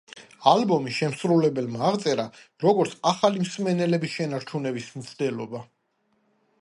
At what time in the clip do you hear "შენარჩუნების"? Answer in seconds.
4.17-4.89